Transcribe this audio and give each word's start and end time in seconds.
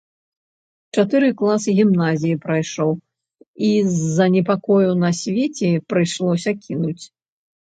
Чатыры 0.95 1.27
класы 1.41 1.69
гімназіі 1.79 2.39
прайшоў, 2.47 2.91
і 3.69 3.71
з-за 3.93 4.25
неспакою 4.37 4.91
на 5.03 5.09
свеце 5.21 5.69
прыйшлося 5.95 6.51
кінуць. 6.63 7.03